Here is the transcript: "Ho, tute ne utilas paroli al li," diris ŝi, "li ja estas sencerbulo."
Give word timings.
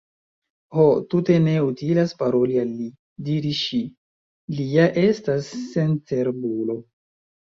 "Ho, 0.75 0.83
tute 1.09 1.35
ne 1.47 1.51
utilas 1.65 2.13
paroli 2.21 2.57
al 2.61 2.71
li," 2.77 2.87
diris 3.27 3.59
ŝi, 3.67 3.81
"li 4.59 4.65
ja 4.71 4.85
estas 5.03 5.51
sencerbulo." 5.75 6.79